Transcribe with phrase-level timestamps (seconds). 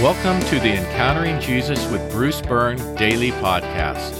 [0.00, 4.16] Welcome to the Encountering Jesus with Bruce Byrne daily podcast.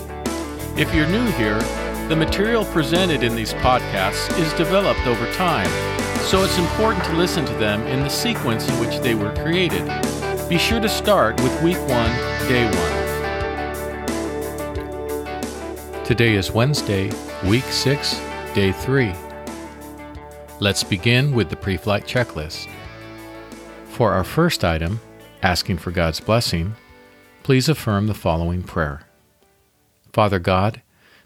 [0.78, 1.58] If you're new here,
[2.06, 5.70] the material presented in these podcasts is developed over time,
[6.18, 9.86] so it's important to listen to them in the sequence in which they were created.
[10.50, 12.14] Be sure to start with week one,
[12.46, 12.74] day one.
[16.04, 17.10] Today is Wednesday,
[17.46, 18.20] week six,
[18.52, 19.14] day three.
[20.58, 22.68] Let's begin with the pre flight checklist.
[23.86, 25.00] For our first item,
[25.42, 26.74] asking for God's blessing,
[27.42, 29.02] please affirm the following prayer
[30.12, 30.82] Father God,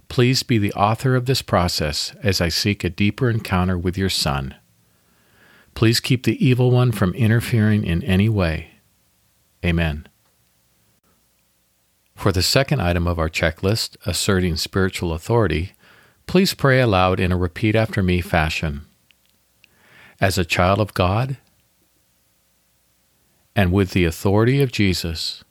[0.09, 4.11] please be the author of this process as I seek a deeper encounter with your
[4.11, 4.55] Son.
[5.75, 8.71] Please keep the evil one from interfering in any way.
[9.65, 10.07] Amen.
[12.15, 15.73] For the second item of our checklist, asserting spiritual authority,
[16.27, 18.87] please pray aloud in a repeat after me fashion.
[20.21, 21.39] As a child of God,
[23.57, 25.45] and with the authority of Jesus,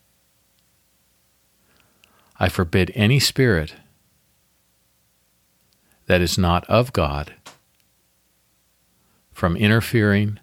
[2.40, 3.76] I forbid any spirit
[6.08, 7.34] that is not of God
[9.32, 10.40] from interfering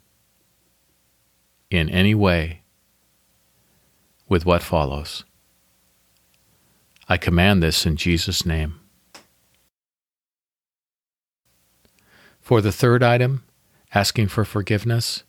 [1.71, 2.63] in any way
[4.29, 5.25] with what follows.
[7.09, 8.81] I command this in Jesus' name.
[12.41, 13.45] For the third item,
[13.95, 15.25] asking for forgiveness,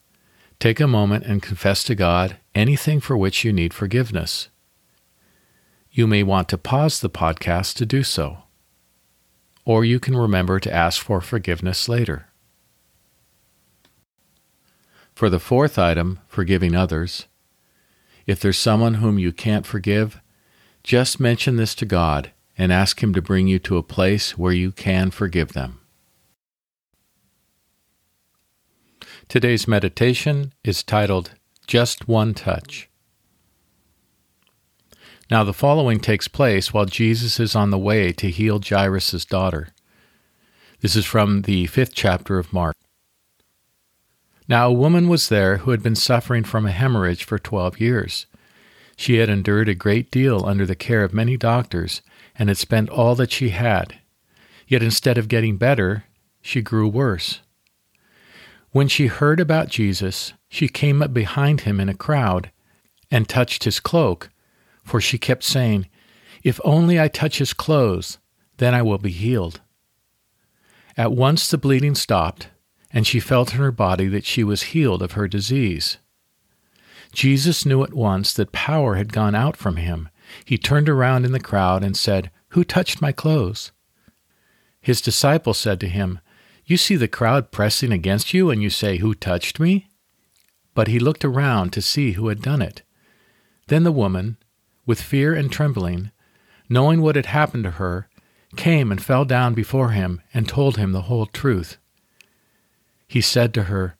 [0.61, 4.49] Take a moment and confess to God anything for which you need forgiveness.
[5.89, 8.43] You may want to pause the podcast to do so,
[9.65, 12.27] or you can remember to ask for forgiveness later.
[15.15, 17.25] For the fourth item, forgiving others,
[18.27, 20.21] if there's someone whom you can't forgive,
[20.83, 24.53] just mention this to God and ask Him to bring you to a place where
[24.53, 25.80] you can forgive them.
[29.31, 31.35] Today's meditation is titled
[31.65, 32.89] Just One Touch.
[35.29, 39.69] Now, the following takes place while Jesus is on the way to heal Jairus' daughter.
[40.81, 42.75] This is from the fifth chapter of Mark.
[44.49, 48.25] Now, a woman was there who had been suffering from a hemorrhage for twelve years.
[48.97, 52.01] She had endured a great deal under the care of many doctors
[52.37, 53.95] and had spent all that she had.
[54.67, 56.03] Yet instead of getting better,
[56.41, 57.39] she grew worse.
[58.71, 62.51] When she heard about Jesus, she came up behind him in a crowd
[63.09, 64.29] and touched his cloak,
[64.83, 65.89] for she kept saying,
[66.43, 68.17] If only I touch his clothes,
[68.57, 69.59] then I will be healed.
[70.95, 72.47] At once the bleeding stopped,
[72.93, 75.97] and she felt in her body that she was healed of her disease.
[77.11, 80.07] Jesus knew at once that power had gone out from him.
[80.45, 83.73] He turned around in the crowd and said, Who touched my clothes?
[84.79, 86.19] His disciples said to him,
[86.65, 89.87] you see the crowd pressing against you, and you say, Who touched me?
[90.73, 92.81] But he looked around to see who had done it.
[93.67, 94.37] Then the woman,
[94.85, 96.11] with fear and trembling,
[96.69, 98.09] knowing what had happened to her,
[98.55, 101.77] came and fell down before him and told him the whole truth.
[103.07, 103.97] He said to her,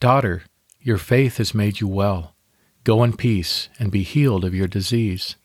[0.00, 0.42] Daughter,
[0.80, 2.34] your faith has made you well.
[2.84, 5.36] Go in peace and be healed of your disease.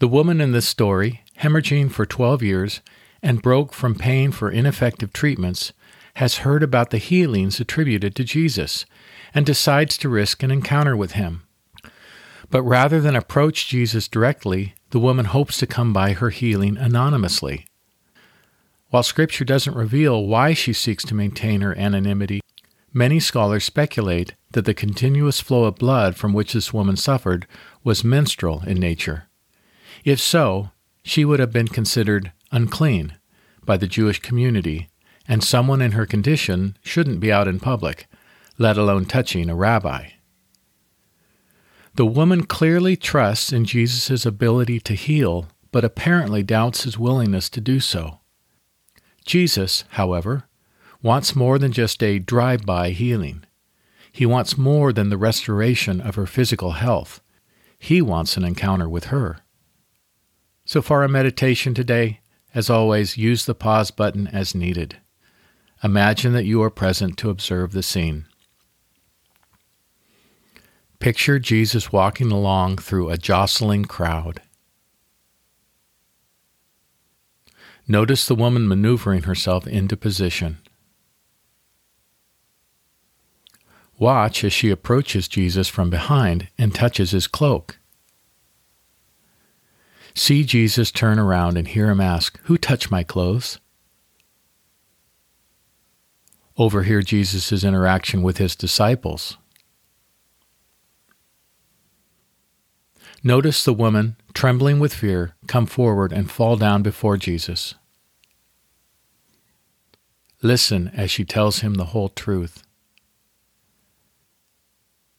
[0.00, 2.80] The woman in this story, hemorrhaging for twelve years,
[3.22, 5.72] and broke from pain for ineffective treatments,
[6.14, 8.84] has heard about the healings attributed to Jesus
[9.34, 11.42] and decides to risk an encounter with him.
[12.50, 17.66] But rather than approach Jesus directly, the woman hopes to come by her healing anonymously.
[18.88, 22.40] While Scripture doesn't reveal why she seeks to maintain her anonymity,
[22.92, 27.46] many scholars speculate that the continuous flow of blood from which this woman suffered
[27.84, 29.28] was menstrual in nature.
[30.04, 30.70] If so,
[31.04, 33.16] she would have been considered unclean
[33.64, 34.88] by the Jewish community,
[35.28, 38.06] and someone in her condition shouldn't be out in public,
[38.58, 40.08] let alone touching a rabbi.
[41.94, 47.60] The woman clearly trusts in Jesus' ability to heal, but apparently doubts his willingness to
[47.60, 48.20] do so.
[49.24, 50.44] Jesus, however,
[51.02, 53.44] wants more than just a drive by healing.
[54.12, 57.20] He wants more than the restoration of her physical health.
[57.78, 59.38] He wants an encounter with her.
[60.64, 62.20] So, for our meditation today,
[62.54, 64.96] as always, use the pause button as needed.
[65.82, 68.26] Imagine that you are present to observe the scene.
[70.98, 74.42] Picture Jesus walking along through a jostling crowd.
[77.88, 80.58] Notice the woman maneuvering herself into position.
[83.98, 87.78] Watch as she approaches Jesus from behind and touches his cloak.
[90.14, 93.58] See Jesus turn around and hear him ask, Who touched my clothes?
[96.56, 99.38] Overhear Jesus' interaction with his disciples.
[103.22, 107.74] Notice the woman, trembling with fear, come forward and fall down before Jesus.
[110.42, 112.62] Listen as she tells him the whole truth.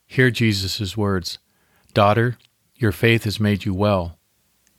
[0.08, 1.38] Hear Jesus' words
[1.94, 2.38] Daughter,
[2.76, 4.18] your faith has made you well.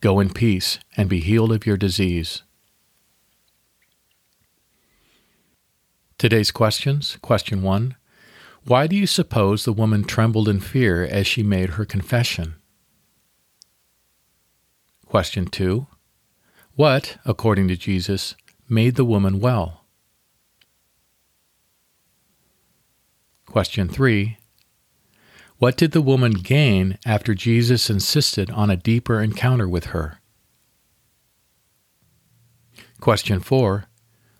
[0.03, 2.43] Go in peace and be healed of your disease.
[6.17, 7.95] Today's questions Question 1
[8.65, 12.55] Why do you suppose the woman trembled in fear as she made her confession?
[15.05, 15.87] Question 2
[16.75, 18.35] What, according to Jesus,
[18.67, 19.85] made the woman well?
[23.45, 24.37] Question 3
[25.63, 30.19] What did the woman gain after Jesus insisted on a deeper encounter with her?
[32.99, 33.85] Question 4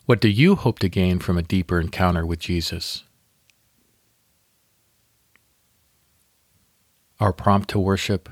[0.05, 3.05] What do you hope to gain from a deeper encounter with Jesus?
[7.21, 8.27] Our prompt to worship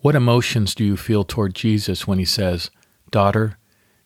[0.00, 2.70] what emotions do you feel toward Jesus when he says,
[3.10, 3.56] Daughter,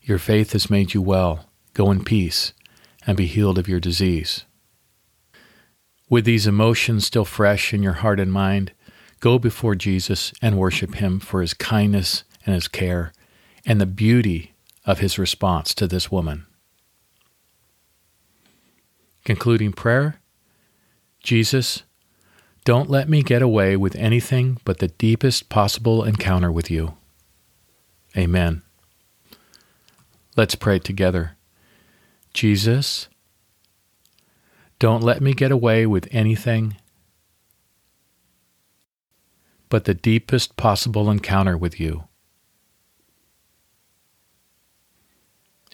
[0.01, 1.51] your faith has made you well.
[1.75, 2.53] Go in peace
[3.05, 4.45] and be healed of your disease?
[6.09, 8.73] With these emotions still fresh in your heart and mind,
[9.21, 13.13] go before Jesus and worship him for his kindness and his care
[13.67, 14.55] and the beauty
[14.87, 16.47] of his response to this woman.
[19.25, 20.21] Concluding prayer
[21.23, 21.83] Jesus,
[22.65, 26.95] don't let me get away with anything but the deepest possible encounter with you.
[28.17, 28.63] Amen.
[30.37, 31.37] Let's pray together.
[32.33, 33.09] Jesus,
[34.79, 36.77] don't let me get away with anything
[39.69, 42.05] but the deepest possible encounter with you.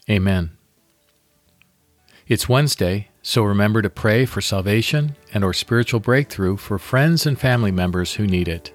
[0.08, 0.50] Amen.
[2.26, 7.38] It's Wednesday, so remember to pray for salvation and or spiritual breakthrough for friends and
[7.38, 8.72] family members who need it.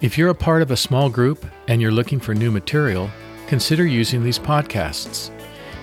[0.00, 3.10] If you're a part of a small group and you're looking for new material,
[3.46, 5.30] consider using these podcasts.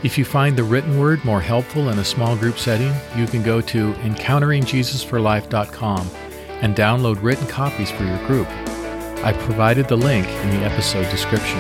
[0.04, 3.44] If you find the written word more helpful in a small group setting, you can
[3.44, 6.10] go to encounteringjesusforlife.com
[6.62, 8.48] and download written copies for your group.
[9.24, 11.60] I provided the link in the episode description.